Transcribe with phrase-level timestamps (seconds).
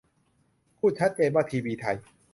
[0.77, 1.97] พูดชัดเจน ว่าทีวีไทย